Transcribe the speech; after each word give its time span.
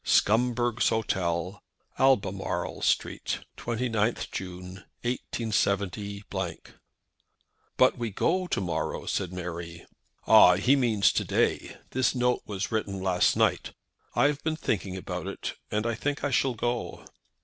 "Scumberg's 0.03 0.89
Hotel, 0.89 1.61
"Albemarle 1.99 2.81
Street. 2.81 3.41
"_29th 3.55 4.31
June, 4.31 4.83
187_." 5.03 5.89
"But 7.77 7.99
we 7.99 8.09
go 8.09 8.47
to 8.47 8.59
morrow," 8.59 9.05
said 9.05 9.31
Mary. 9.31 9.85
"Ah; 10.25 10.55
he 10.55 10.75
means 10.75 11.11
to 11.11 11.23
day. 11.23 11.77
The 11.91 12.11
note 12.15 12.41
was 12.47 12.71
written 12.71 12.99
last 12.99 13.37
night. 13.37 13.73
I 14.15 14.25
have 14.25 14.43
been 14.43 14.55
thinking 14.55 14.97
about 14.97 15.27
it, 15.27 15.53
and 15.69 15.85
I 15.85 15.93
think 15.93 16.23
I 16.23 16.31
shall 16.31 16.55
go." 16.55 17.05